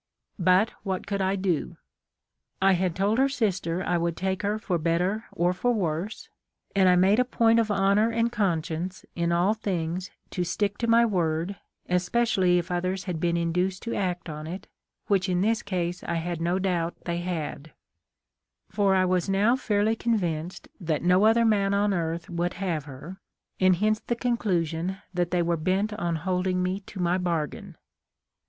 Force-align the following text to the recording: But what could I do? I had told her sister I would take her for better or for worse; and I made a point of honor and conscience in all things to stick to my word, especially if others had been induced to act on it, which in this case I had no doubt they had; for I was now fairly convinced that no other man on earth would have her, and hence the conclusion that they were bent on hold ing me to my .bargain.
But 0.39 0.71
what 0.81 1.05
could 1.05 1.21
I 1.21 1.35
do? 1.35 1.77
I 2.59 2.71
had 2.73 2.95
told 2.95 3.19
her 3.19 3.29
sister 3.29 3.83
I 3.83 3.99
would 3.99 4.17
take 4.17 4.41
her 4.41 4.57
for 4.57 4.79
better 4.79 5.25
or 5.31 5.53
for 5.53 5.71
worse; 5.71 6.27
and 6.75 6.89
I 6.89 6.95
made 6.95 7.19
a 7.19 7.23
point 7.23 7.59
of 7.59 7.69
honor 7.69 8.09
and 8.09 8.31
conscience 8.31 9.05
in 9.15 9.31
all 9.31 9.53
things 9.53 10.09
to 10.31 10.43
stick 10.43 10.79
to 10.79 10.87
my 10.87 11.05
word, 11.05 11.57
especially 11.87 12.57
if 12.57 12.71
others 12.71 13.03
had 13.03 13.19
been 13.19 13.37
induced 13.37 13.83
to 13.83 13.93
act 13.93 14.27
on 14.27 14.47
it, 14.47 14.65
which 15.05 15.29
in 15.29 15.41
this 15.41 15.61
case 15.61 16.03
I 16.03 16.15
had 16.15 16.41
no 16.41 16.57
doubt 16.57 16.95
they 17.05 17.19
had; 17.19 17.71
for 18.69 18.95
I 18.95 19.05
was 19.05 19.29
now 19.29 19.55
fairly 19.55 19.95
convinced 19.95 20.67
that 20.79 21.03
no 21.03 21.25
other 21.27 21.45
man 21.45 21.75
on 21.75 21.93
earth 21.93 22.27
would 22.27 22.55
have 22.55 22.85
her, 22.85 23.21
and 23.59 23.75
hence 23.75 23.99
the 23.99 24.15
conclusion 24.15 24.97
that 25.13 25.29
they 25.29 25.43
were 25.43 25.57
bent 25.57 25.93
on 25.93 26.15
hold 26.15 26.47
ing 26.47 26.63
me 26.63 26.79
to 26.87 26.99
my 26.99 27.19
.bargain. 27.19 27.77